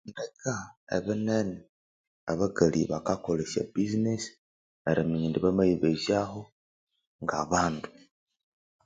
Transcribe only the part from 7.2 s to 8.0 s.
ngabandu